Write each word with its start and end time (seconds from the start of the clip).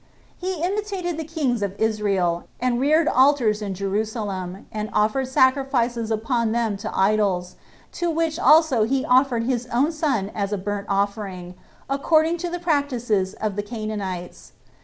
He 0.35 0.63
imitated 0.63 1.17
the 1.17 1.23
kings 1.23 1.61
of 1.61 1.79
Israel, 1.79 2.45
and 2.59 2.79
reared 2.81 3.07
altars 3.07 3.61
in 3.61 3.75
Jerusalem, 3.75 4.65
and 4.71 4.89
offered 4.93 5.27
sacrifices 5.27 6.09
upon 6.09 6.53
them 6.53 6.75
to 6.77 6.91
idols; 6.97 7.55
to 7.91 8.09
which 8.09 8.39
also 8.39 8.81
he 8.81 9.05
offered 9.05 9.43
his 9.43 9.67
own 9.67 9.91
son 9.91 10.31
as 10.33 10.51
a 10.51 10.57
burnt 10.57 10.87
offering, 10.89 11.53
according 11.87 12.37
to 12.37 12.49
the 12.49 12.57
practices 12.59 13.35
of 13.35 13.55
the 13.55 13.61
Canaanites. 13.61 14.53